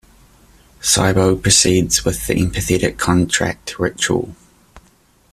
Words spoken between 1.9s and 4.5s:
with the empathic contact ritual.